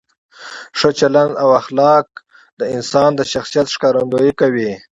[0.77, 2.07] ښه چلند او اخلاق
[2.59, 4.71] د انسان د شخصیت ښکارندویي کوي.